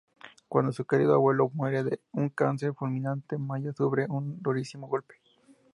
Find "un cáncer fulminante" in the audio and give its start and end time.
2.13-3.37